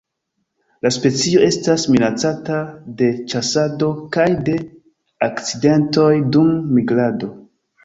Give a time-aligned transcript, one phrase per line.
[0.85, 2.55] La specio estas minacata
[3.03, 4.57] de ĉasado kaj de
[5.29, 7.33] akcidentoj dum migrado.